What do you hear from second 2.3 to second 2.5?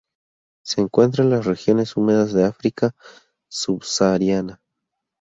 del